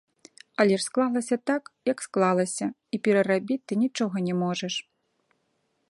[0.59, 4.75] Але ж склалася так, як склалася, і перарабіць ты нічога не можаш.